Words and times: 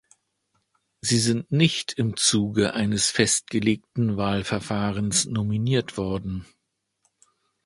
Sie 1.01 1.19
sind 1.19 1.51
nicht 1.51 1.93
im 1.93 2.17
Zuge 2.17 2.73
eines 2.73 3.11
festgelegten 3.11 4.17
Wahlverfahrens 4.17 5.25
nominiert 5.25 5.95
worden. 5.95 6.47